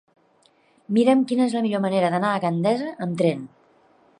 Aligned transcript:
Mira'm 0.97 1.21
quina 1.31 1.45
és 1.49 1.53
la 1.57 1.61
millor 1.65 1.83
manera 1.85 2.09
d'anar 2.15 2.33
a 2.33 2.41
Gandesa 2.47 2.91
amb 3.07 3.21
tren. 3.21 3.45